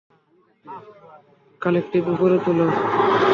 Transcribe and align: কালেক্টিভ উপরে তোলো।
কালেক্টিভ 1.61 2.03
উপরে 2.07 2.37
তোলো। 2.45 2.65